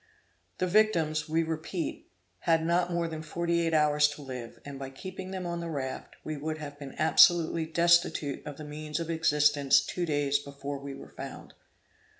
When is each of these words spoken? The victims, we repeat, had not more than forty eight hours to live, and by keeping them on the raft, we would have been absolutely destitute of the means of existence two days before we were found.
The 0.57 0.65
victims, 0.65 1.29
we 1.29 1.43
repeat, 1.43 2.09
had 2.39 2.65
not 2.65 2.91
more 2.91 3.07
than 3.07 3.21
forty 3.21 3.61
eight 3.61 3.73
hours 3.75 4.07
to 4.15 4.23
live, 4.23 4.59
and 4.65 4.79
by 4.79 4.89
keeping 4.89 5.29
them 5.29 5.45
on 5.45 5.59
the 5.59 5.69
raft, 5.69 6.15
we 6.23 6.37
would 6.37 6.57
have 6.57 6.79
been 6.79 6.95
absolutely 6.97 7.67
destitute 7.67 8.43
of 8.43 8.57
the 8.57 8.63
means 8.63 8.99
of 8.99 9.11
existence 9.11 9.79
two 9.79 10.07
days 10.07 10.39
before 10.39 10.79
we 10.79 10.95
were 10.95 11.11
found. 11.15 11.53